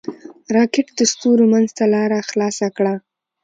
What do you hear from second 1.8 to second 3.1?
لاره خلاصه کړه